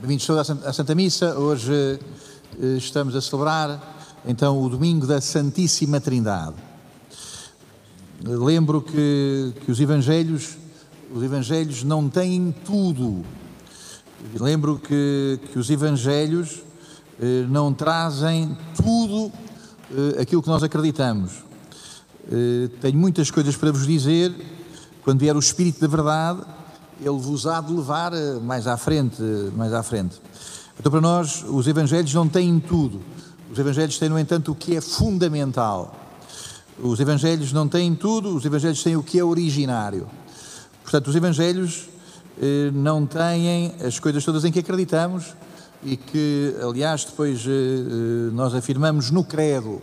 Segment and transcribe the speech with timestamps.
[0.00, 1.36] Bem-vindos todos à Santa Missa.
[1.36, 6.54] Hoje eh, estamos a celebrar então o domingo da Santíssima Trindade.
[8.22, 10.56] Lembro que, que os Evangelhos,
[11.12, 13.24] os Evangelhos não têm tudo.
[14.38, 16.62] Lembro que, que os Evangelhos
[17.20, 19.32] eh, não trazem tudo
[19.90, 21.42] eh, aquilo que nós acreditamos.
[22.80, 24.32] Tenho muitas coisas para vos dizer.
[25.02, 26.42] Quando vier o Espírito da Verdade,
[27.00, 29.22] ele vos há de levar eh, mais à frente,
[29.56, 30.20] mais à frente.
[30.78, 33.00] Então, para nós, os Evangelhos não têm tudo.
[33.50, 35.94] Os Evangelhos têm, no entanto, o que é fundamental.
[36.80, 40.06] Os Evangelhos não têm tudo, os Evangelhos têm o que é originário.
[40.82, 41.88] Portanto, os Evangelhos
[42.40, 45.34] eh, não têm as coisas todas em que acreditamos
[45.82, 49.80] e que, aliás, depois eh, eh nós afirmamos no Credo.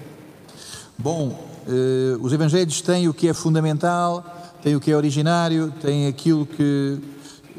[0.98, 6.08] Bom, eh, os Evangelhos têm o que é fundamental, tem o que é originário, tem
[6.08, 6.98] aquilo que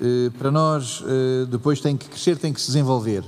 [0.02, 3.23] eh, para nós eh, depois tem que crescer, tem que se desenvolver.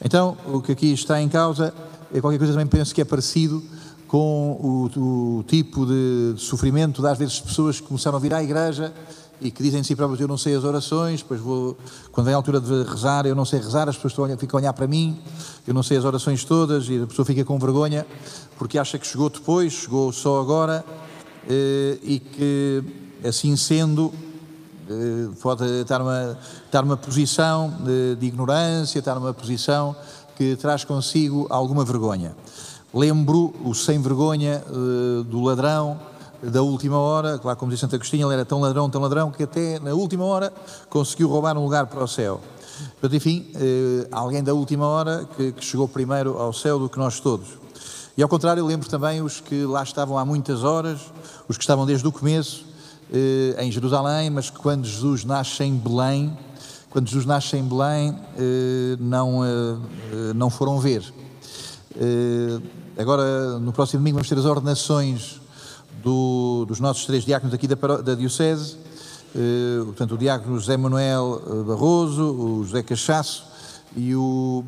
[0.00, 1.74] Então, o que aqui está em causa
[2.14, 3.60] é qualquer coisa também penso que é parecido
[4.06, 8.94] com o, o tipo de, sofrimento das vezes pessoas que começaram a vir à igreja
[9.40, 11.76] e que dizem de si próprios, eu não sei as orações, depois vou,
[12.12, 14.72] quando vem a altura de rezar, eu não sei rezar, as pessoas ficam a olhar
[14.72, 15.18] para mim,
[15.66, 18.06] eu não sei as orações todas e a pessoa fica com vergonha
[18.56, 20.84] porque acha que chegou depois, chegou só agora
[22.02, 22.82] e que,
[23.26, 24.12] assim sendo,
[24.88, 29.96] eh, pode estar numa, estar numa posição de, de ignorância, estar numa posição
[30.36, 32.36] que traz consigo alguma vergonha.
[32.92, 35.98] Lembro o sem vergonha eh, do ladrão
[36.42, 39.44] da última hora, lá como diz Santa Agostinho, ele era tão ladrão, tão ladrão, que
[39.44, 40.52] até na última hora
[40.90, 42.38] conseguiu roubar um lugar para o céu.
[43.00, 43.46] Portanto, enfim,
[44.12, 47.63] alguém da última hora que chegou primeiro ao céu do que nós todos.
[48.16, 51.00] E ao contrário, eu lembro também os que lá estavam há muitas horas,
[51.48, 52.64] os que estavam desde o começo
[53.12, 56.36] eh, em Jerusalém, mas que quando Jesus nasce em Belém,
[56.90, 61.02] quando Jesus nasce em Belém, eh, não, eh, não foram ver.
[62.96, 65.40] Agora, no próximo domingo, vamos ter as ordenações
[66.00, 68.76] do, dos nossos três diáconos aqui da, da Diocese,
[69.86, 73.53] portanto, o diácono José Manuel Barroso, o José Cachaço
[73.96, 74.64] e o,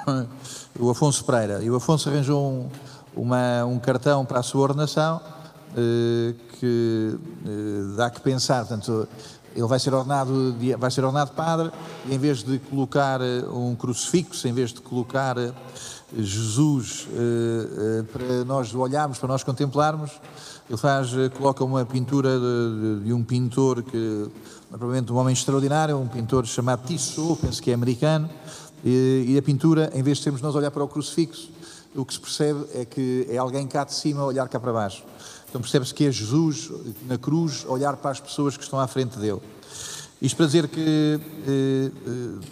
[0.78, 1.62] o Afonso Pereira.
[1.62, 2.68] E o Afonso arranjou um,
[3.14, 5.20] uma, um cartão para a sua ordenação
[5.76, 8.66] eh, que eh, dá que pensar.
[8.66, 9.08] Portanto,
[9.54, 11.70] ele vai ser ordenado, vai ser ordenado padre
[12.06, 15.36] e em vez de colocar eh, um crucifixo, em vez de colocar
[16.16, 17.06] Jesus
[18.12, 20.10] para nós olharmos, para nós contemplarmos,
[20.68, 24.28] ele faz, coloca uma pintura de, de um pintor que,
[24.68, 28.28] provavelmente um homem extraordinário, um pintor chamado Tissot, penso que é americano,
[28.84, 31.50] e, e a pintura, em vez de sermos nós olhar para o crucifixo,
[31.94, 35.02] o que se percebe é que é alguém cá de cima olhar cá para baixo.
[35.48, 36.70] Então percebe-se que é Jesus
[37.08, 39.40] na cruz olhar para as pessoas que estão à frente dele.
[40.22, 42.46] Isto para dizer que eh, eh,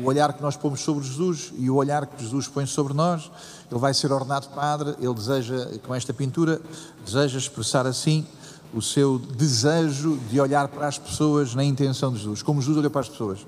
[0.00, 3.30] o olhar que nós pomos sobre Jesus e o olhar que Jesus põe sobre nós,
[3.70, 6.60] ele vai ser ordenado padre, ele deseja, com esta pintura,
[7.04, 8.26] deseja expressar assim
[8.74, 12.90] o seu desejo de olhar para as pessoas na intenção de Jesus, como Jesus olha
[12.90, 13.40] para as pessoas.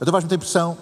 [0.00, 0.76] Então faz muita impressão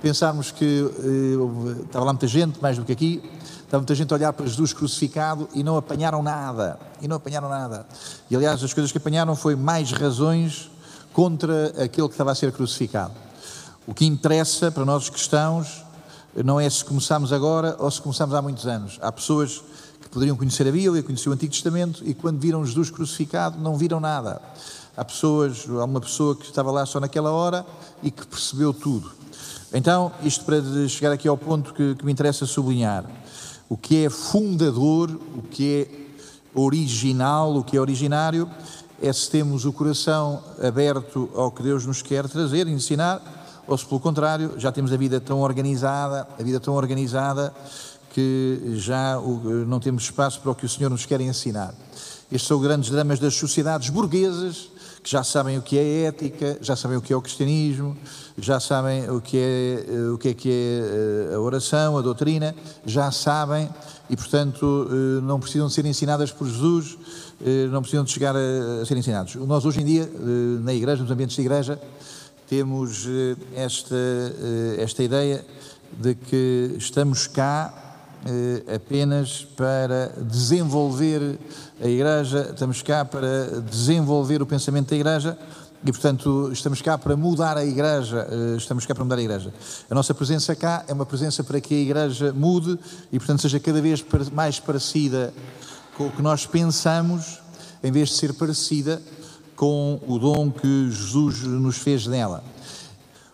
[0.00, 3.22] pensarmos que eh, estava lá muita gente, mais do que aqui,
[3.66, 6.78] Estava muita gente a olhar para Jesus crucificado e não apanharam nada.
[7.02, 7.84] E não apanharam nada.
[8.30, 10.70] E aliás, as coisas que apanharam foi mais razões
[11.12, 13.25] contra aquele que estava a ser crucificado.
[13.86, 15.84] O que interessa para nós cristãos
[16.44, 18.98] não é se começamos agora ou se começamos há muitos anos.
[19.00, 19.62] Há pessoas
[20.00, 23.76] que poderiam conhecer a Bíblia, conhecer o Antigo Testamento e quando viram Jesus crucificado não
[23.76, 24.40] viram nada.
[24.96, 27.64] Há pessoas, há uma pessoa que estava lá só naquela hora
[28.02, 29.12] e que percebeu tudo.
[29.72, 33.04] Então, isto para chegar aqui ao ponto que, que me interessa sublinhar
[33.68, 35.88] o que é fundador, o que
[36.54, 38.48] é original, o que é originário,
[39.02, 43.20] é se temos o coração aberto ao que Deus nos quer trazer, ensinar,
[43.66, 47.52] ou se pelo contrário, já temos a vida tão organizada, a vida tão organizada
[48.12, 49.20] que já
[49.66, 51.74] não temos espaço para o que o Senhor nos quer ensinar.
[52.32, 54.70] Estes são grandes dramas das sociedades burguesas,
[55.06, 57.96] que já sabem o que é ética, já sabem o que é o cristianismo,
[58.36, 62.02] já sabem o que é eh, o que é, que é eh, a oração, a
[62.02, 62.52] doutrina,
[62.84, 63.70] já sabem
[64.10, 66.98] e, portanto, eh, não precisam de ser ensinadas por Jesus,
[67.70, 69.36] não precisam de chegar a, ser ensinados.
[69.36, 70.10] Nós, hoje em dia,
[70.62, 71.78] na igreja, nos ambientes de igreja,
[72.48, 73.06] temos
[73.54, 73.96] esta,
[74.78, 75.44] esta ideia
[75.98, 77.72] de que estamos cá
[78.74, 81.38] apenas para desenvolver
[81.80, 85.38] a igreja, estamos cá para desenvolver o pensamento da igreja,
[85.86, 89.54] e, portanto, estamos cá para mudar a Igreja, eh, estamos cá para mudar a Igreja.
[89.88, 92.76] A nossa presença cá é uma presença para que a Igreja mude
[93.12, 95.32] e, portanto, seja cada vez mais parecida
[95.96, 97.40] com o que nós pensamos,
[97.84, 99.00] em vez de ser parecida
[99.56, 102.44] com o dom que Jesus nos fez nela.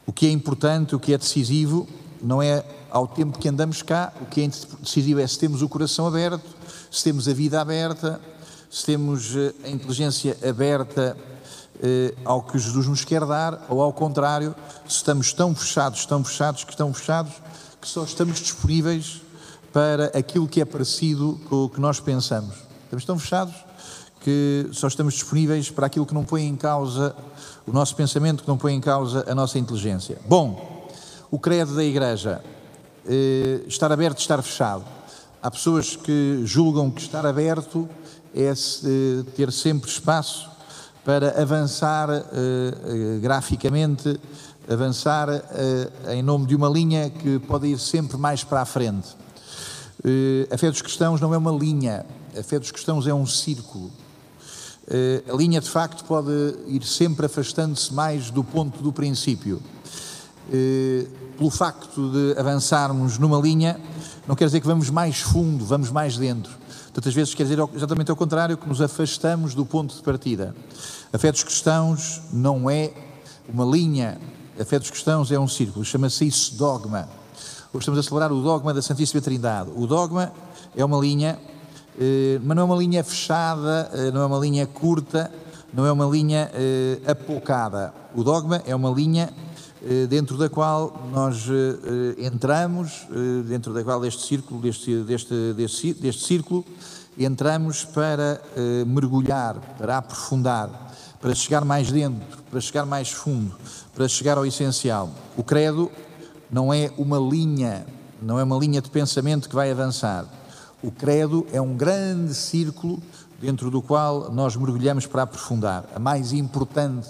[0.06, 1.86] O que é importante, o que é decisivo,
[2.22, 4.48] não é ao tempo que andamos cá, o que é
[4.80, 6.44] decisivo é se temos o coração aberto,
[6.90, 8.20] se temos a vida aberta,
[8.70, 11.16] se temos eh, a inteligência aberta
[11.82, 14.54] eh, ao que Jesus nos quer dar, ou ao contrário,
[14.86, 17.32] se estamos tão fechados, tão fechados, que estão fechados,
[17.80, 19.22] que só estamos disponíveis
[19.72, 22.54] para aquilo que é parecido com o que nós pensamos.
[22.84, 23.54] Estamos tão fechados
[24.22, 27.14] que só estamos disponíveis para aquilo que não põe em causa
[27.66, 30.18] o nosso pensamento, que não põe em causa a nossa inteligência.
[30.26, 30.88] Bom,
[31.30, 32.42] o credo da Igreja,
[33.06, 34.84] eh, estar aberto, estar fechado.
[35.42, 37.88] Há pessoas que julgam que estar aberto
[38.34, 38.54] é eh,
[39.34, 40.48] ter sempre espaço
[41.04, 44.20] para avançar eh, graficamente,
[44.70, 45.28] avançar
[46.10, 49.08] em nome de uma linha que pode ir sempre mais para a frente.
[50.52, 52.06] a fé dos cristãos não é uma linha,
[52.38, 53.90] a fé dos cristãos é um círculo.
[54.88, 56.30] Eh, a linha de facto pode
[56.66, 59.62] ir sempre afastando-se mais do ponto do princípio.
[60.52, 61.06] Eh,
[61.36, 63.80] pelo facto de avançarmos numa linha,
[64.26, 66.52] não quer dizer que vamos mais fundo, vamos mais dentro.
[66.92, 70.54] Tantas vezes quer dizer exatamente ao contrário, que nos afastamos do ponto de partida.
[71.12, 72.92] A fé dos cristãos não é
[73.48, 74.20] uma linha,
[74.60, 77.08] a fé dos cristãos é um círculo, chama-se isso dogma.
[77.72, 79.70] Hoje estamos a celebrar o dogma da Santíssima Trindade.
[79.74, 80.30] O dogma
[80.76, 81.38] é uma linha
[82.42, 85.30] mas não é uma linha fechada, eh, não é uma linha curta,
[85.72, 87.92] não é uma linha eh, apocada.
[88.14, 89.32] O dogma é uma linha
[90.08, 91.48] dentro da qual nós
[92.16, 93.04] entramos,
[93.48, 96.64] dentro da qual este círculo, deste, deste, deste, deste círculo,
[97.18, 98.40] entramos para
[98.86, 100.70] mergulhar, para aprofundar,
[101.20, 103.56] para chegar mais dentro, para chegar mais fundo,
[103.92, 105.10] para chegar ao essencial.
[105.36, 105.90] O credo
[106.48, 107.84] não é uma linha,
[108.22, 110.26] não é uma linha de pensamento que vai avançar
[110.82, 113.00] o credo é um grande círculo
[113.40, 115.84] dentro do qual nós mergulhamos para aprofundar.
[115.94, 117.08] A mais importante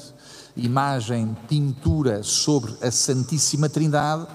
[0.56, 4.26] imagem, pintura sobre a Santíssima Trindade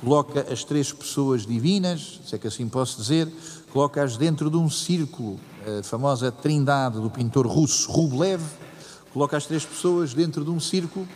[0.00, 3.28] coloca as três pessoas divinas, se é que assim posso dizer,
[3.72, 5.38] coloca-as dentro de um círculo,
[5.78, 8.42] a famosa Trindade do pintor russo Rublev,
[9.12, 11.06] coloca as três pessoas dentro de um círculo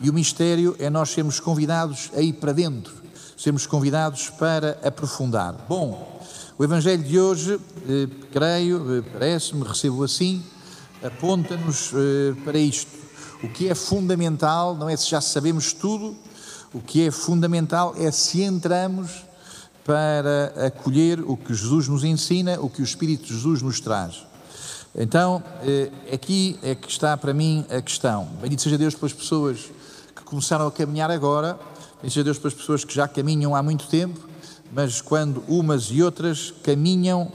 [0.00, 2.94] e o mistério é nós sermos convidados a ir para dentro,
[3.36, 5.56] sermos convidados para aprofundar.
[5.68, 6.20] Bom,
[6.58, 10.42] o Evangelho de hoje, eh, creio, eh, parece-me, recebo assim,
[11.00, 12.90] aponta-nos eh, para isto.
[13.44, 16.16] O que é fundamental não é se já sabemos tudo,
[16.74, 19.24] o que é fundamental é se entramos
[19.84, 24.26] para acolher o que Jesus nos ensina, o que o Espírito de Jesus nos traz.
[24.96, 25.42] Então,
[26.12, 28.28] aqui é que está para mim a questão.
[28.42, 29.70] Bendito seja Deus pelas pessoas
[30.14, 31.58] que começaram a caminhar agora,
[32.02, 34.27] bendito seja Deus pelas pessoas que já caminham há muito tempo,
[34.72, 37.30] mas quando umas e outras caminham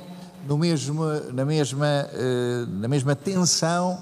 [0.47, 1.03] no mesmo,
[1.33, 3.97] na, mesma, eh, na mesma tensão,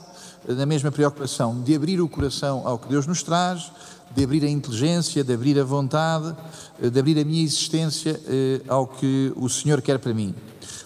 [0.48, 3.72] na mesma preocupação de abrir o coração ao que Deus nos traz,
[4.16, 6.36] de abrir a inteligência, de abrir a vontade,
[6.82, 10.34] eh, de abrir a minha existência eh, ao que o Senhor quer para mim.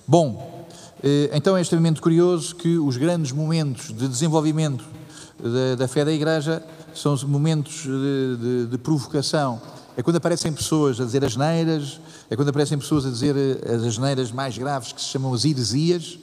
[0.07, 0.53] Bom,
[1.33, 4.83] então é extremamente curioso que os grandes momentos de desenvolvimento
[5.39, 6.63] da, da fé da Igreja
[6.95, 9.61] são os momentos de, de, de provocação
[9.97, 11.99] é quando aparecem pessoas a dizer asneiras,
[12.29, 15.45] é quando aparecem pessoas a dizer eh, as asneiras mais graves que se chamam as
[15.45, 16.19] heresias,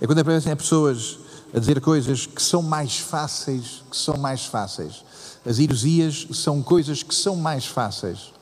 [0.00, 1.18] é quando aparecem pessoas
[1.54, 5.02] a dizer coisas que são mais fáceis, que são mais fáceis.
[5.46, 8.34] As heresias são coisas que são mais fáceis.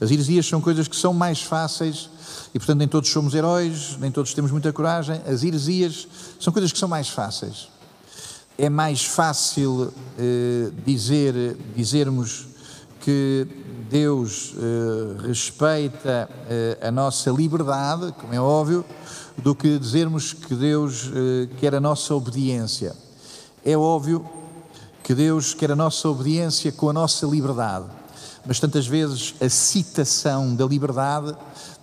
[0.00, 2.10] As heresias são coisas que são mais fáceis
[2.52, 5.20] e, portanto, nem todos somos heróis, nem todos temos muita coragem.
[5.26, 6.06] As heresias
[6.38, 7.68] são coisas que são mais fáceis.
[8.58, 12.47] É mais fácil eh, dizer, dizermos
[13.08, 13.48] que
[13.88, 18.84] Deus eh, respeita eh, a nossa liberdade, como é óbvio,
[19.38, 22.94] do que dizermos que Deus eh, quer a nossa obediência.
[23.64, 24.28] É óbvio
[25.02, 27.86] que Deus quer a nossa obediência com a nossa liberdade,
[28.44, 31.34] mas tantas vezes a citação da liberdade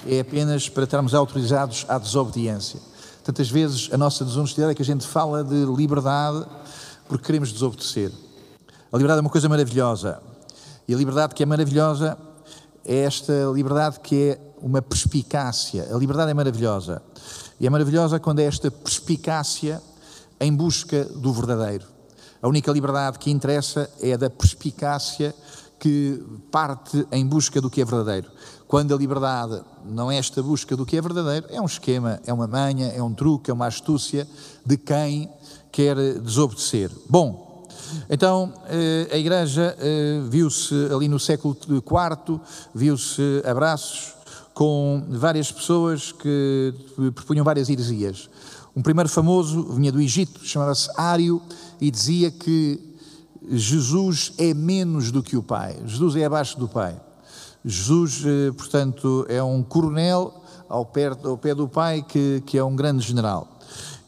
[0.06, 2.80] é apenas para estarmos autorizados à desobediência.
[3.24, 6.46] Tantas vezes a nossa desonestidade é que a gente fala de liberdade
[7.10, 8.12] porque queremos desobedecer.
[8.94, 10.22] A liberdade é uma coisa maravilhosa,
[10.88, 12.18] e a liberdade que é maravilhosa
[12.84, 15.88] é esta liberdade que é uma perspicácia.
[15.94, 17.02] A liberdade é maravilhosa.
[17.60, 19.82] E é maravilhosa quando é esta perspicácia
[20.40, 21.86] em busca do verdadeiro.
[22.42, 25.34] A única liberdade que interessa é a da perspicácia
[25.80, 28.30] que parte em busca do que é verdadeiro.
[28.68, 32.34] Quando a liberdade não é esta busca do que é verdadeiro, é um esquema, é
[32.34, 34.28] uma manha, é um truque, é uma astúcia
[34.66, 35.30] de quem
[35.72, 36.92] quer desobedecer.
[37.10, 37.45] Bom,
[38.10, 42.40] então, eh, a Igreja eh, viu-se ali no século IV,
[42.74, 44.14] viu-se abraços
[44.54, 46.74] com várias pessoas que
[47.14, 48.30] propunham várias heresias.
[48.76, 51.42] Um primeiro famoso vinha do Egito, chamava-se Ário,
[51.80, 52.80] e dizia que
[53.52, 57.00] Jesus é menos do que o Pai, Jesus é abaixo do Pai.
[57.64, 60.34] Jesus, eh, portanto, é um coronel
[60.70, 63.55] ao pé, ao pé do Pai, que, que é um grande general.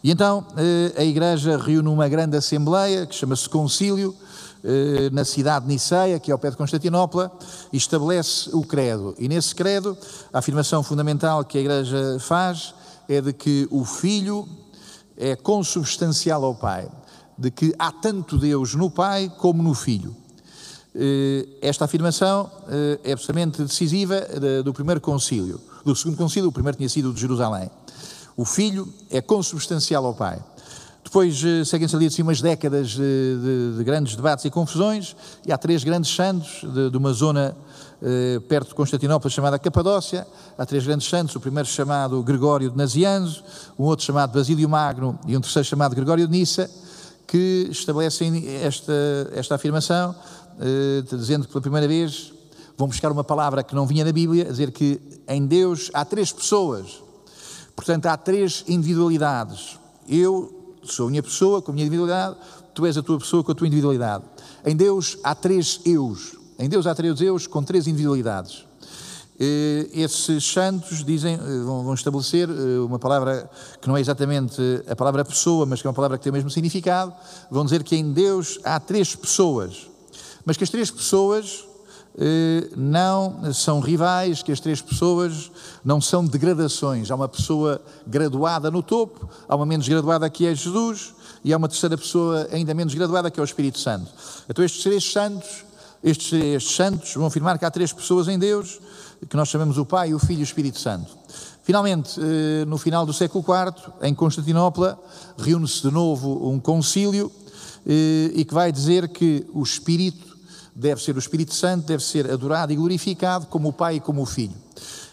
[0.04, 4.16] E então eh, a Igreja reúne uma grande assembleia, que chama-se Concílio,
[4.64, 7.32] eh, na cidade de Niceia, que é ao pé de Constantinopla,
[7.74, 9.16] e estabelece o credo.
[9.18, 9.98] E nesse credo,
[10.32, 12.76] a afirmação fundamental que a Igreja faz
[13.10, 14.48] é de que o Filho
[15.18, 16.88] é consubstancial ao Pai,
[17.38, 20.16] de que há tanto Deus no Pai como no Filho.
[20.94, 22.52] Eh, esta afirmação
[23.04, 24.22] é absolutamente decisiva
[24.64, 25.60] do primeiro concílio.
[25.84, 27.70] Do segundo concílio, o primeiro tinha sido de Jerusalém.
[28.38, 30.40] O Filho é consubstancial ao Pai.
[31.04, 35.52] Depois eh, seguem-se ali assim umas décadas de, de, de, grandes debates e confusões, e
[35.52, 37.58] há três grandes santos de, de uma zona
[38.00, 40.28] eh, perto de Constantinopla chamada Capadócia.
[40.56, 43.44] Há três grandes santos, o primeiro chamado Gregório de Nazianzo,
[43.80, 46.70] um outro chamado Basílio Magno e um terceiro chamado Gregório de Nissa,
[47.26, 48.94] que estabelecem esta,
[49.34, 50.14] esta afirmação,
[50.60, 52.32] eh, dizendo que pela primeira vez
[52.78, 56.06] vão buscar uma palavra que não vinha na Bíblia, a dizer que em Deus há
[56.06, 57.07] três pessoas,
[57.78, 59.80] portanto há três individualidades.
[60.10, 62.36] Eu sou a minha pessoa com a minha individualidade,
[62.74, 64.24] tu és a tua pessoa com a tua individualidade.
[64.66, 66.36] Em Deus há três eus.
[66.58, 68.66] Em Deus há três eus com três individualidades.
[69.40, 73.48] Esses santos dizem, eh, vão estabelecer eh, uma palavra
[73.80, 76.34] que não é exatamente a palavra pessoa, mas que é uma palavra que tem o
[76.34, 77.14] mesmo significado.
[77.52, 79.88] Vão dizer que em Deus há três pessoas,
[80.44, 81.67] mas que as três pessoas eh,
[82.76, 85.52] não são rivais, que as três pessoas
[85.86, 87.12] não são degradações.
[87.12, 91.58] Há uma pessoa graduada no topo, há uma menos graduada que é Jesus, e há
[91.58, 94.12] uma terceira pessoa ainda menos graduada que é o Espírito Santo.
[94.50, 95.64] Então estes três santos,
[96.04, 98.80] estes, estes santos vão afirmar que há três pessoas em Deus,
[99.30, 101.08] que nós chamamos o Pai, o Filho e o Espírito Santo.
[101.64, 104.98] Finalmente, eh, no final do século IV, em Constantinopla,
[105.38, 107.32] reúne-se de novo um concílio
[107.86, 110.27] eh, e que vai dizer que o Espírito
[110.78, 114.22] deve ser o Espírito Santo, deve ser adorado e glorificado como o Pai e como
[114.22, 114.54] o Filho.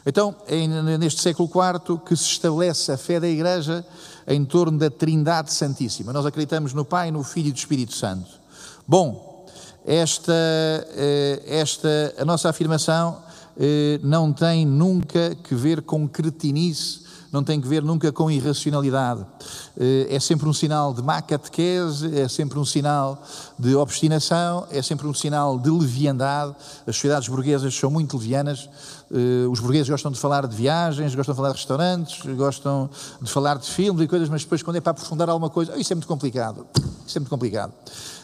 [0.05, 0.67] Então, é
[0.99, 3.83] neste século IV que se estabelece a fé da Igreja
[4.27, 6.13] em torno da Trindade Santíssima.
[6.13, 8.29] Nós acreditamos no Pai, no Filho e no Espírito Santo.
[8.87, 9.47] Bom,
[9.87, 13.23] esta, eh, esta a nossa afirmação
[13.59, 17.04] eh, não tem nunca que ver com cretinice
[17.35, 19.27] não tem que ver nunca com irracionalidade.
[19.77, 23.21] Eh, é sempre um sinal de má catequese, é sempre um sinal
[23.59, 26.55] de obstinação, é sempre um sinal de leviandade.
[26.87, 28.71] As sociedades burguesas são muito levianas.
[29.11, 32.89] Eh, os burgueses gostam de falar de viagens, gostam de falar de restaurantes, gostam
[33.21, 35.81] de falar de filmes e coisas, mas depois, quando é para aprofundar alguma coisa, oh,
[35.81, 36.65] isso é muito complicado.
[37.05, 37.73] Isso é muito complicado.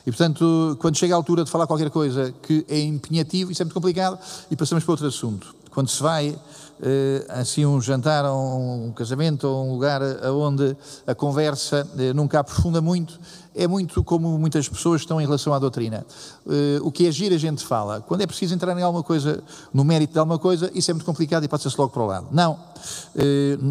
[0.07, 3.64] E, portanto, quando chega a altura de falar qualquer coisa que é empenhativo, isso é
[3.64, 4.19] muito complicado
[4.50, 5.60] e passamos para outro assunto.
[5.71, 6.37] Quando se vai
[6.83, 10.00] eh, assim um jantar um casamento ou um lugar
[10.33, 10.75] onde
[11.07, 13.21] a conversa eh, nunca aprofunda muito,
[13.55, 16.07] é muito como muitas pessoas estão em relação à doutrina.
[16.49, 18.00] Eh, o que é giro a gente fala.
[18.00, 21.05] Quando é preciso entrar em alguma coisa, no mérito de alguma coisa, isso é muito
[21.05, 22.29] complicado e passa-se logo para o lado.
[22.31, 22.59] Não.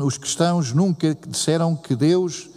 [0.05, 2.47] Os cristãos nunca disseram que Deus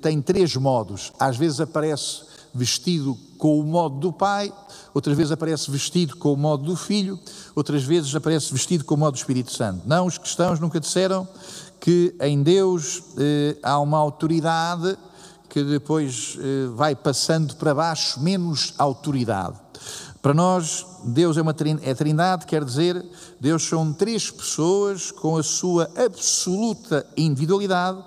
[0.00, 1.12] tem três modos.
[1.18, 4.52] Às vezes aparece vestido com o modo do pai,
[4.92, 7.18] outras vezes aparece vestido com o modo do filho,
[7.54, 9.82] outras vezes aparece vestido com o modo do Espírito Santo.
[9.86, 11.26] Não, os cristãos nunca disseram
[11.80, 14.98] que em Deus eh, há uma autoridade
[15.48, 19.56] que depois eh, vai passando para baixo menos autoridade.
[20.20, 23.04] Para nós, Deus é uma é trindade, quer dizer,
[23.40, 28.02] Deus são três pessoas com a sua absoluta individualidade,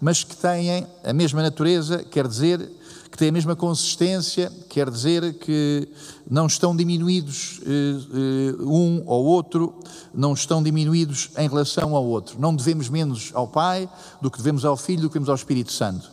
[0.00, 2.70] mas que têm a mesma natureza, quer dizer,
[3.14, 5.88] que têm a mesma consistência, quer dizer que
[6.28, 9.72] não estão diminuídos eh, eh, um ou outro,
[10.12, 12.40] não estão diminuídos em relação ao outro.
[12.40, 13.88] Não devemos menos ao Pai
[14.20, 16.10] do que devemos ao Filho, do que devemos ao Espírito Santo.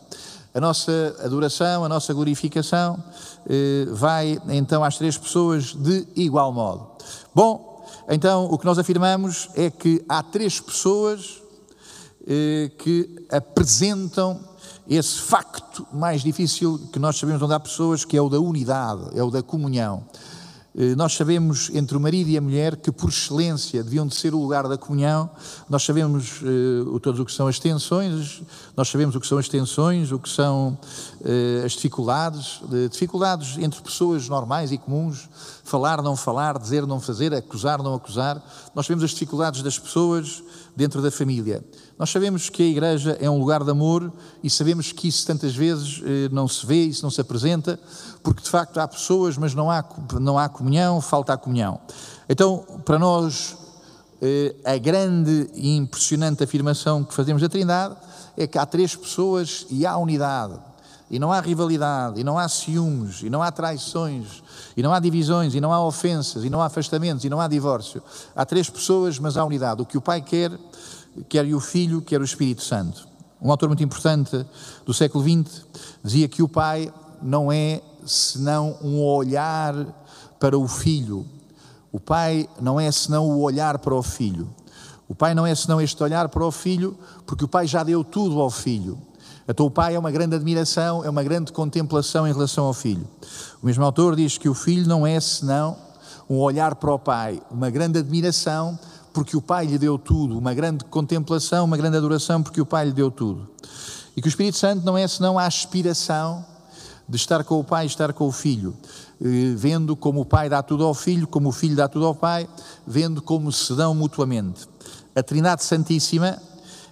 [0.54, 3.02] A nossa adoração, a nossa glorificação
[3.50, 6.86] eh, vai então às três pessoas de igual modo.
[7.34, 11.42] Bom, então o que nós afirmamos é que há três pessoas
[12.78, 14.51] que apresentam
[14.88, 19.10] esse facto mais difícil que nós sabemos onde há pessoas, que é o da unidade,
[19.14, 20.04] é o da comunhão.
[20.74, 24.34] Eh, nós sabemos, entre o marido e a mulher, que por excelência deviam de ser
[24.34, 25.28] o lugar da comunhão.
[25.68, 28.42] Nós sabemos uh, todos o que são as tensões,
[28.76, 30.78] nós sabemos o que são as tensões, o que são
[31.20, 35.28] uh, as dificuldades, dificuldades entre pessoas normais e comuns,
[35.62, 38.42] falar, não falar, dizer, não fazer, acusar, não acusar.
[38.74, 40.42] Nós sabemos as dificuldades das pessoas
[40.74, 41.62] dentro da família.
[42.02, 45.54] Nós sabemos que a igreja é um lugar de amor e sabemos que isso tantas
[45.54, 47.78] vezes não se vê, isso não se apresenta,
[48.24, 49.84] porque de facto há pessoas, mas não há,
[50.20, 51.78] não há comunhão, falta a comunhão.
[52.28, 53.56] Então, para nós,
[54.20, 57.94] eh, a grande e impressionante afirmação que fazemos da Trindade
[58.36, 60.58] é que há três pessoas e há unidade.
[61.12, 64.42] e não há rivalidade, e não há ciúmes, e não há traições,
[64.74, 67.46] e não há divisões, e não há ofensas, e não há afastamentos, e não há
[67.46, 68.02] divórcio.
[68.34, 69.82] Há três pessoas, mas há unidade.
[69.82, 70.50] O que o Pai quer,
[71.28, 73.06] quer o Filho, quer o Espírito Santo.
[73.40, 74.46] Um autor muito importante
[74.86, 75.66] do século XX
[76.02, 79.74] dizia que o Pai não é senão um olhar
[80.38, 81.26] para o Filho.
[81.90, 84.48] O Pai não é senão o olhar para o Filho.
[85.08, 88.02] O Pai não é senão este olhar para o Filho, porque o Pai já deu
[88.02, 88.98] tudo ao Filho.
[89.46, 93.06] Então o Pai é uma grande admiração, é uma grande contemplação em relação ao Filho.
[93.62, 95.76] O mesmo autor diz que o Filho não é senão
[96.30, 98.78] um olhar para o Pai, uma grande admiração,
[99.12, 102.86] porque o Pai lhe deu tudo, uma grande contemplação, uma grande adoração, porque o Pai
[102.86, 103.48] lhe deu tudo.
[104.16, 106.44] E que o Espírito Santo não é senão a aspiração
[107.08, 108.74] de estar com o Pai estar com o Filho,
[109.20, 112.14] eh, vendo como o Pai dá tudo ao Filho, como o Filho dá tudo ao
[112.14, 112.48] Pai,
[112.86, 114.66] vendo como se dão mutuamente.
[115.14, 116.38] A Trindade Santíssima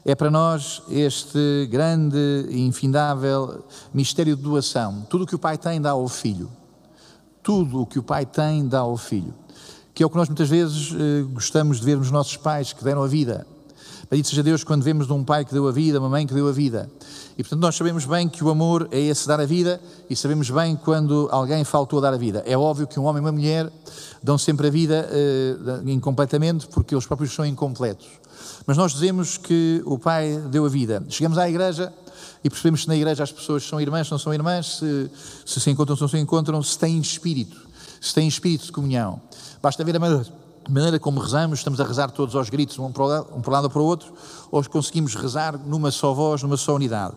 [0.04, 5.06] é para nós este grande e infindável mistério de doação.
[5.08, 6.50] Tudo o que o Pai tem dá ao Filho.
[7.42, 9.34] Tudo o que o Pai tem dá ao Filho.
[10.00, 12.82] Que é o que nós muitas vezes eh, gostamos de ver nos nossos pais que
[12.82, 13.46] deram a vida.
[14.10, 16.32] Bendito seja Deus quando vemos de um pai que deu a vida, uma mãe que
[16.32, 16.90] deu a vida.
[17.36, 19.78] E portanto nós sabemos bem que o amor é esse dar a vida
[20.08, 22.42] e sabemos bem quando alguém faltou a dar a vida.
[22.46, 23.70] É óbvio que um homem e uma mulher
[24.22, 28.08] dão sempre a vida uh, incompletamente porque eles próprios são incompletos.
[28.66, 31.04] Mas nós dizemos que o Pai deu a vida.
[31.10, 31.92] Chegamos à igreja
[32.42, 35.10] e percebemos que na igreja as pessoas são irmãs, não são irmãs, se
[35.44, 37.68] se, se encontram, se não se encontram, se têm espírito,
[38.00, 39.20] se têm espírito de comunhão.
[39.62, 40.00] Basta ver a
[40.68, 43.50] maneira como rezamos, estamos a rezar todos aos gritos, um para, o lado, um para
[43.50, 44.12] o lado ou para o outro,
[44.50, 47.14] ou conseguimos rezar numa só voz, numa só unidade.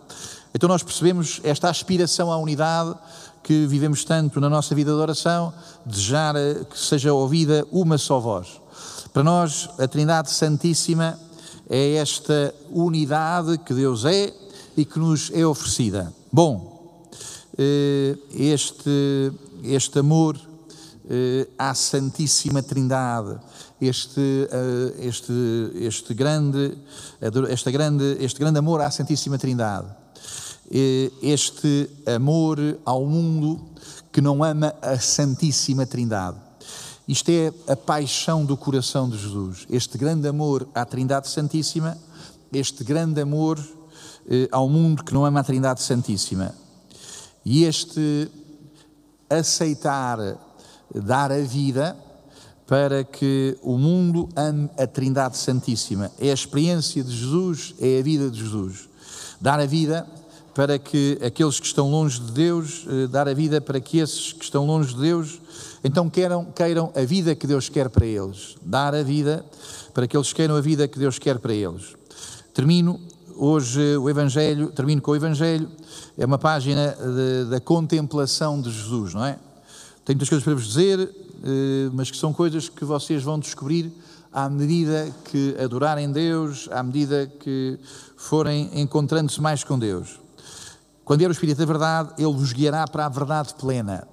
[0.54, 2.94] Então nós percebemos esta aspiração à unidade
[3.42, 5.52] que vivemos tanto na nossa vida de oração,
[5.84, 8.60] desejar eh, que seja ouvida uma só voz.
[9.12, 11.18] Para nós, a Trindade Santíssima
[11.68, 14.32] é esta unidade que Deus é
[14.76, 16.12] e que nos é oferecida.
[16.32, 17.06] Bom,
[17.58, 20.36] eh, este, este amor
[21.58, 23.38] à Santíssima Trindade,
[23.80, 24.48] este,
[24.98, 25.32] este,
[25.74, 26.78] este, grande,
[27.50, 29.88] esta grande, este grande amor à Santíssima Trindade,
[31.22, 33.60] este amor ao mundo
[34.10, 36.38] que não ama a Santíssima Trindade.
[37.06, 41.98] Isto é a paixão do coração de Jesus, este grande amor à Trindade Santíssima,
[42.50, 43.58] este grande amor
[44.26, 46.54] eh, ao mundo que não ama a Trindade Santíssima.
[47.44, 48.30] E este
[49.28, 50.18] aceitar
[50.94, 51.96] dar a vida
[52.66, 56.10] para que o mundo ame a Trindade Santíssima.
[56.18, 58.88] É a experiência de Jesus, é a vida de Jesus.
[59.40, 60.06] Dar a vida
[60.54, 64.32] para que aqueles que estão longe de Deus, eh, dar a vida para que esses
[64.32, 65.40] que estão longe de Deus,
[65.82, 68.56] então queiram, queiram a vida que Deus quer para eles.
[68.62, 69.44] Dar a vida
[69.92, 71.96] para que eles queiram a vida que Deus quer para eles.
[72.54, 73.00] Termino
[73.36, 75.68] hoje o Evangelho, termino com o Evangelho,
[76.16, 76.96] é uma página
[77.50, 79.36] da contemplação de Jesus, não é?
[80.04, 83.90] Tenho muitas coisas para vos dizer, eh, mas que são coisas que vocês vão descobrir
[84.30, 87.78] à medida que adorarem Deus, à medida que
[88.14, 90.20] forem encontrando-se mais com Deus.
[91.06, 94.06] Quando vier o Espírito da Verdade, ele vos guiará para a verdade plena.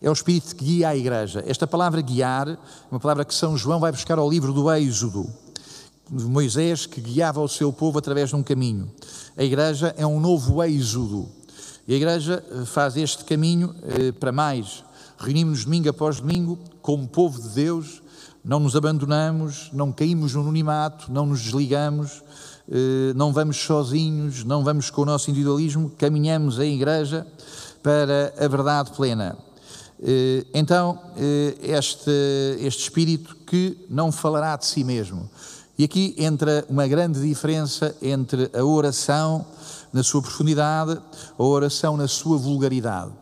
[0.00, 1.42] É o Espírito que guia a Igreja.
[1.44, 2.58] Esta palavra guiar é
[2.88, 5.26] uma palavra que São João vai buscar ao livro do Êxodo.
[6.08, 8.88] Moisés que guiava o seu povo através de um caminho.
[9.36, 11.28] A Igreja é um novo Êxodo.
[11.88, 14.84] E a Igreja eh, faz este caminho eh, para mais
[15.18, 18.02] reunimos-nos domingo após domingo como povo de Deus,
[18.44, 22.22] não nos abandonamos, não caímos no anonimato, não nos desligamos,
[22.68, 27.26] eh, não vamos sozinhos, não vamos com o nosso individualismo, caminhamos a igreja
[27.82, 29.36] para a verdade plena.
[30.02, 32.10] Eh, então, eh, este,
[32.60, 35.28] este espírito que não falará de si mesmo.
[35.78, 39.44] E aqui entra uma grande diferença entre a oração
[39.92, 41.00] na sua profundidade,
[41.38, 43.12] a oração na sua vulgaridade.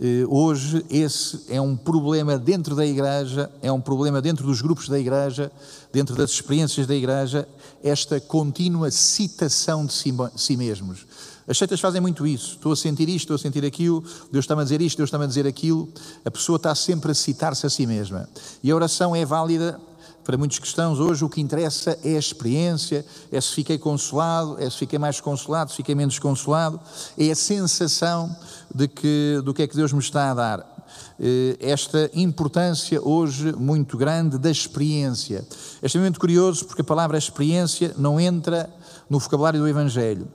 [0.00, 4.88] Eh, hoje, esse é um problema dentro da igreja, é um problema dentro dos grupos
[4.88, 5.50] da igreja,
[5.92, 7.48] dentro das experiências da igreja,
[7.82, 11.04] esta contínua citação de si, si mesmos.
[11.48, 12.52] As seitas fazem muito isso.
[12.52, 15.24] Estou a sentir isto, estou a sentir aquilo, Deus está-me a dizer isto, Deus está-me
[15.24, 15.88] a dizer aquilo.
[16.24, 18.28] A pessoa está sempre a citar-se a si mesma.
[18.62, 19.80] E a oração é válida
[20.28, 24.68] para muitos cristãos, hoje o que interessa é a experiência, é se fiquei consolado, é
[24.68, 26.78] se fiquei mais consolado, se fiquei menos consolado,
[27.16, 28.36] é a sensação
[28.74, 30.84] de que, do que é que Deus me está a dar.
[31.18, 35.46] Eh, esta importância hoje muito grande da experiência.
[35.80, 38.68] É extremamente curioso porque a palavra experiência não entra
[39.08, 40.28] no vocabulário do Evangelho.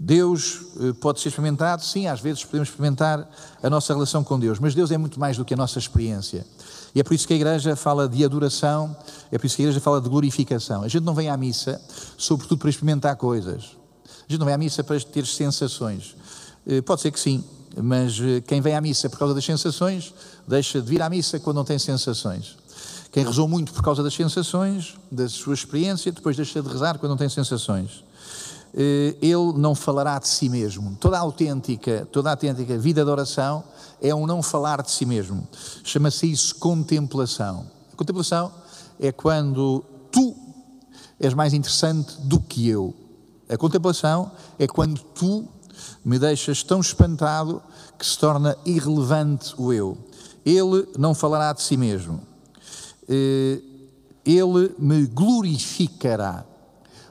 [0.00, 3.28] Deus eh, pode ser experimentado, sim, às vezes podemos experimentar
[3.60, 6.46] a nossa relação com Deus, mas Deus é muito mais do que a nossa experiência.
[6.94, 8.96] E é por isso que a igreja fala de adoração,
[9.32, 10.84] é por isso que a igreja fala de glorificação.
[10.84, 11.80] A gente não vem à missa,
[12.16, 13.76] sobretudo para experimentar coisas.
[14.06, 16.14] A gente não vem à missa para ter sensações.
[16.64, 17.42] Eh, pode ser que sim,
[17.76, 20.14] mas eh, quem vem à missa por causa das sensações,
[20.46, 22.56] deixa de vir à missa quando não tem sensações.
[23.10, 27.10] Quem rezou muito por causa das sensações, da sua experiência, depois deixa de rezar quando
[27.10, 28.04] não tem sensações.
[28.80, 30.96] Eh, ele não falará de si mesmo.
[31.00, 33.64] Toda a autêntica, toda a autêntica vida de oração
[34.00, 35.48] é um não falar de si mesmo.
[35.82, 37.66] Chama-se isso contemplação.
[37.92, 38.52] A contemplação
[39.00, 40.32] é quando tu
[41.18, 42.94] és mais interessante do que eu.
[43.48, 45.48] A contemplação é quando tu
[46.04, 47.60] me deixas tão espantado
[47.98, 49.98] que se torna irrelevante o eu.
[50.46, 52.20] Ele não falará de si mesmo.
[53.08, 53.60] Eh,
[54.24, 56.44] ele me glorificará.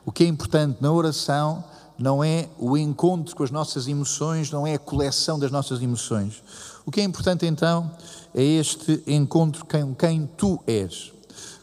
[0.08, 1.62] O que é importante na oração
[2.00, 6.42] não é o encontro com as nossas emoções, não é a coleção das nossas emoções.
[6.86, 7.92] O que é importante então
[8.34, 11.12] é este encontro com quem tu és.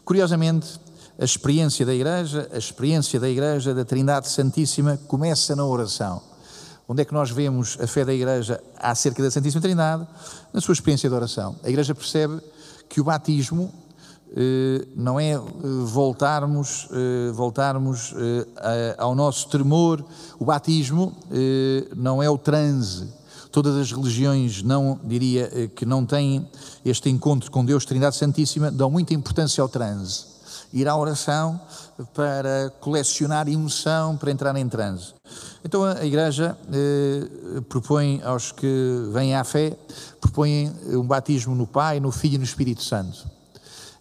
[0.05, 0.79] Curiosamente,
[1.17, 6.21] a experiência da Igreja, a experiência da Igreja da Trindade Santíssima começa na oração.
[6.87, 10.05] Onde é que nós vemos a fé da Igreja acerca da Santíssima Trindade?
[10.53, 11.55] Na sua experiência de oração.
[11.63, 12.39] A Igreja percebe
[12.87, 13.73] que o batismo
[14.95, 15.39] não é eh,
[15.85, 18.13] voltarmos, eh, voltarmos
[18.97, 20.03] ao nosso tremor.
[20.37, 21.15] O batismo
[21.95, 23.07] não é o transe.
[23.51, 26.45] Todas as religiões não diria que não têm
[26.83, 30.25] este encontro com Deus Trindade Santíssima dão muita importância ao transe.
[30.73, 31.59] Ir à oração
[32.13, 35.13] para colecionar emoção, para entrar em transe.
[35.63, 39.77] Então a Igreja eh, propõe aos que vêm à fé,
[40.19, 43.34] propõe um batismo no Pai, no Filho e no Espírito Santo.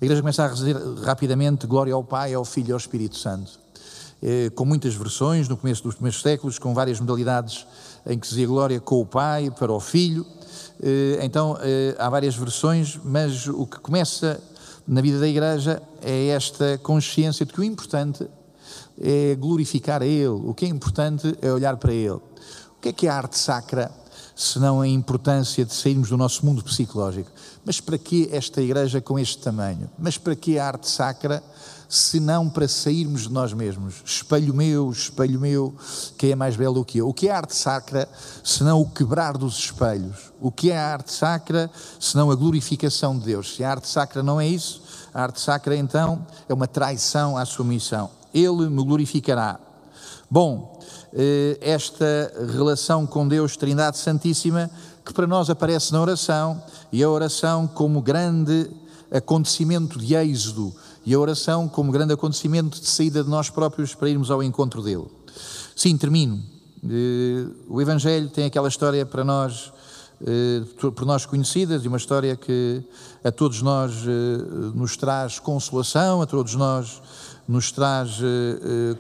[0.04, 3.58] A igreja começa a dizer rapidamente glória ao Pai, ao Filho e ao Espírito Santo.
[4.22, 7.66] É, com muitas versões, no começo dos primeiros séculos, com várias modalidades
[8.04, 10.26] em que se dizia glória com o Pai, para o Filho.
[10.82, 14.38] É, então, é, há várias versões, mas o que começa
[14.86, 18.28] na vida da igreja é esta consciência de que o importante
[19.00, 22.10] é glorificar a Ele, o que é importante é olhar para Ele.
[22.10, 23.90] O que é que é a arte sacra?
[24.34, 27.30] Senão a importância de sairmos do nosso mundo psicológico.
[27.64, 29.88] Mas para que esta igreja com este tamanho?
[29.98, 31.42] Mas para que a arte sacra,
[31.88, 34.02] se não para sairmos de nós mesmos?
[34.04, 35.74] Espelho meu, espelho meu,
[36.18, 37.08] quem é mais belo do que eu?
[37.08, 38.08] O que é a arte sacra,
[38.42, 40.32] senão o quebrar dos espelhos?
[40.40, 41.70] O que é a arte sacra,
[42.00, 43.54] senão a glorificação de Deus?
[43.54, 47.44] Se a arte sacra não é isso, a arte sacra então é uma traição à
[47.44, 48.10] sua missão.
[48.32, 49.60] Ele me glorificará.
[50.28, 50.73] Bom,
[51.60, 54.68] esta relação com Deus, Trindade Santíssima,
[55.04, 58.68] que para nós aparece na oração, e a oração como grande
[59.12, 60.74] acontecimento de êxodo,
[61.06, 64.82] e a oração como grande acontecimento de saída de nós próprios para irmos ao encontro
[64.82, 65.06] dele.
[65.76, 66.42] Sim, termino.
[66.82, 69.72] Eh, o Evangelho tem aquela história para nós,
[70.26, 72.82] eh, por nós conhecida, de uma história que
[73.22, 73.92] a todos nós
[74.74, 77.00] nos traz consolação, a todos nós
[77.46, 78.18] nos traz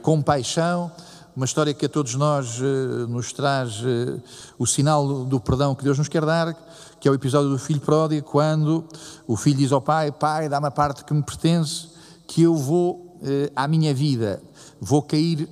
[0.02, 0.90] compaixão
[1.36, 4.22] uma história que a todos nós uh, nos traz uh,
[4.58, 6.54] o sinal do perdão que Deus nos quer dar,
[7.00, 8.84] que é o episódio do filho pródigo, quando
[9.26, 11.88] o filho diz ao pai: Pai, dá-me a parte que me pertence,
[12.26, 14.40] que eu vou uh, à minha vida,
[14.80, 15.48] vou cair,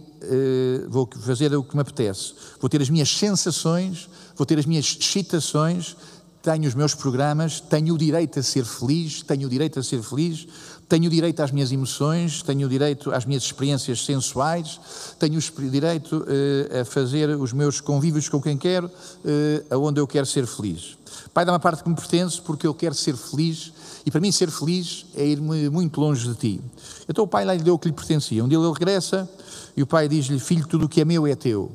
[0.89, 4.97] vou fazer o que me apetece, vou ter as minhas sensações, vou ter as minhas
[5.01, 5.97] excitações,
[6.43, 10.03] tenho os meus programas, tenho o direito a ser feliz, tenho o direito a ser
[10.03, 10.47] feliz,
[10.93, 14.79] tenho direito às minhas emoções, tenho direito às minhas experiências sensuais,
[15.19, 20.27] tenho direito uh, a fazer os meus convívios com quem quero, uh, aonde eu quero
[20.27, 20.99] ser feliz.
[21.33, 23.73] Pai, dá uma parte que me pertence porque eu quero ser feliz
[24.05, 26.61] e para mim ser feliz é ir-me muito longe de ti.
[27.09, 28.45] Então o pai lá lhe deu o que lhe pertencia.
[28.45, 29.27] Um dia ele regressa
[29.75, 31.73] e o pai diz-lhe: Filho, tudo o que é meu é teu.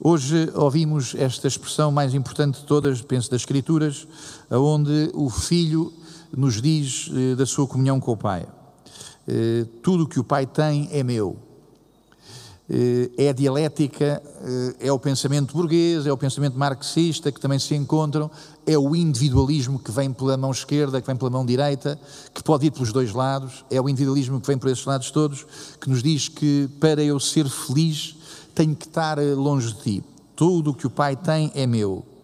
[0.00, 4.04] Hoje ouvimos esta expressão mais importante de todas, penso, das Escrituras,
[4.50, 5.92] aonde o filho
[6.36, 8.46] nos diz eh, da sua comunhão com o Pai.
[9.26, 11.38] Eh, tudo o que o Pai tem é meu.
[12.68, 14.22] Eh, é a dialética,
[14.78, 18.30] é o pensamento burguês, é o pensamento marxista que também se encontram,
[18.66, 21.98] é o individualismo que vem pela mão esquerda, que vem pela mão direita,
[22.34, 25.46] que pode ir pelos dois lados, é o individualismo que vem por esses lados todos,
[25.80, 28.16] que nos diz que para eu ser feliz
[28.54, 30.04] tenho que estar longe de ti.
[30.34, 32.15] Tudo o que o Pai tem é meu.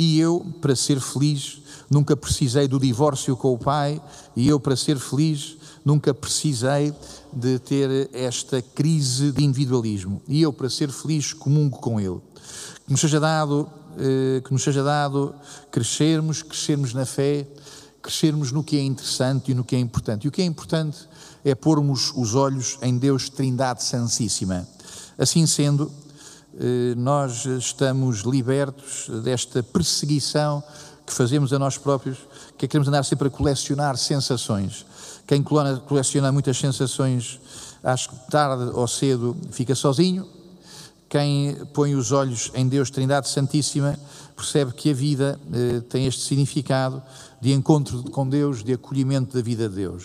[0.00, 4.00] E eu, para ser feliz, nunca precisei do divórcio com o pai
[4.36, 6.94] e eu, para ser feliz, nunca precisei
[7.32, 10.22] de ter esta crise de individualismo.
[10.28, 12.20] E eu, para ser feliz, comungo com ele.
[12.86, 15.34] Que nos seja dado, eh, que nos seja dado
[15.68, 17.48] crescermos, crescermos na fé,
[18.00, 20.26] crescermos no que é interessante e no que é importante.
[20.26, 21.08] E o que é importante
[21.44, 24.64] é pormos os olhos em Deus Trindade Santíssima.
[25.18, 25.90] Assim sendo,
[26.96, 30.62] nós estamos libertos desta perseguição
[31.06, 32.18] que fazemos a nós próprios,
[32.56, 34.84] que é que queremos andar sempre a colecionar sensações.
[35.26, 37.40] Quem coleciona muitas sensações,
[37.82, 40.26] acho que tarde ou cedo fica sozinho.
[41.08, 43.98] quem põe os olhos em Deus Trindade Santíssima
[44.36, 47.02] percebe que a vida eh, tem este significado
[47.40, 49.96] de encontro com Deus, de acolhimento da vida de Deus.